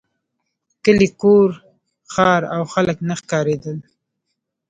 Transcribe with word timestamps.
کلی 0.83 1.09
کور 1.21 1.49
ښار 2.13 2.41
او 2.55 2.61
خلک 2.73 2.97
نه 3.07 3.15
ښکارېدل. 3.19 3.77